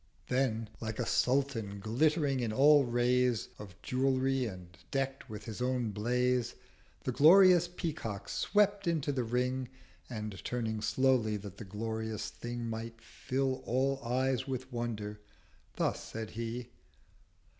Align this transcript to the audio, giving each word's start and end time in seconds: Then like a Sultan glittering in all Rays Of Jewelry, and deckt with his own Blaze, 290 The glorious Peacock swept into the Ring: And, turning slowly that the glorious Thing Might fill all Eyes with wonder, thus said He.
Then 0.29 0.67
like 0.79 0.97
a 0.97 1.05
Sultan 1.05 1.79
glittering 1.79 2.39
in 2.39 2.51
all 2.51 2.85
Rays 2.85 3.49
Of 3.59 3.79
Jewelry, 3.83 4.45
and 4.45 4.75
deckt 4.89 5.29
with 5.29 5.45
his 5.45 5.61
own 5.61 5.91
Blaze, 5.91 6.53
290 7.03 7.03
The 7.03 7.11
glorious 7.11 7.67
Peacock 7.67 8.27
swept 8.27 8.87
into 8.87 9.11
the 9.11 9.23
Ring: 9.23 9.69
And, 10.09 10.43
turning 10.43 10.81
slowly 10.81 11.37
that 11.37 11.57
the 11.57 11.65
glorious 11.65 12.31
Thing 12.31 12.67
Might 12.67 12.99
fill 12.99 13.61
all 13.63 14.01
Eyes 14.03 14.47
with 14.47 14.73
wonder, 14.73 15.21
thus 15.75 16.03
said 16.03 16.31
He. 16.31 16.71